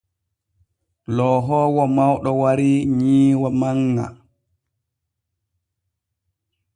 [1.15, 4.05] Loohoowo mawɗo warii nyiiwa manŋa.